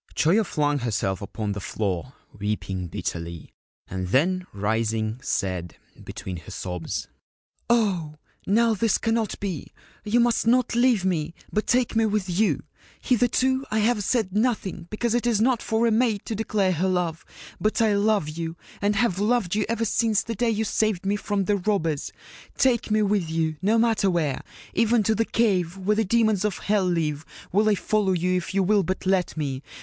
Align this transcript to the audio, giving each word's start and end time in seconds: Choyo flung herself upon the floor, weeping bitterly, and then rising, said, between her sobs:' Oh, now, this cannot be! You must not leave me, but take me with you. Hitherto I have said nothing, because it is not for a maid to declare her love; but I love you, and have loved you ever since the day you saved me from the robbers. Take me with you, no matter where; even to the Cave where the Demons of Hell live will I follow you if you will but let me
Choyo 0.15 0.43
flung 0.43 0.79
herself 0.79 1.21
upon 1.21 1.51
the 1.51 1.59
floor, 1.59 2.13
weeping 2.35 2.87
bitterly, 2.87 3.53
and 3.87 4.07
then 4.07 4.47
rising, 4.51 5.19
said, 5.21 5.75
between 6.03 6.37
her 6.37 6.49
sobs:' 6.49 7.07
Oh, 7.69 8.15
now, 8.47 8.73
this 8.73 8.97
cannot 8.97 9.39
be! 9.39 9.71
You 10.03 10.19
must 10.19 10.47
not 10.47 10.73
leave 10.73 11.05
me, 11.05 11.35
but 11.53 11.67
take 11.67 11.95
me 11.95 12.07
with 12.07 12.27
you. 12.27 12.63
Hitherto 12.99 13.63
I 13.69 13.77
have 13.77 14.03
said 14.03 14.33
nothing, 14.33 14.87
because 14.89 15.13
it 15.13 15.27
is 15.27 15.39
not 15.39 15.61
for 15.61 15.85
a 15.85 15.91
maid 15.91 16.25
to 16.25 16.33
declare 16.33 16.71
her 16.71 16.87
love; 16.89 17.23
but 17.59 17.79
I 17.79 17.93
love 17.93 18.27
you, 18.27 18.57
and 18.81 18.95
have 18.95 19.19
loved 19.19 19.53
you 19.53 19.67
ever 19.69 19.85
since 19.85 20.23
the 20.23 20.33
day 20.33 20.49
you 20.49 20.63
saved 20.63 21.05
me 21.05 21.15
from 21.15 21.45
the 21.45 21.57
robbers. 21.57 22.11
Take 22.57 22.89
me 22.89 23.03
with 23.03 23.29
you, 23.29 23.57
no 23.61 23.77
matter 23.77 24.09
where; 24.09 24.41
even 24.73 25.03
to 25.03 25.13
the 25.13 25.25
Cave 25.25 25.77
where 25.77 25.95
the 25.95 26.03
Demons 26.03 26.43
of 26.43 26.57
Hell 26.57 26.85
live 26.85 27.23
will 27.51 27.69
I 27.69 27.75
follow 27.75 28.13
you 28.13 28.35
if 28.35 28.55
you 28.55 28.63
will 28.63 28.81
but 28.81 29.05
let 29.05 29.37
me 29.37 29.61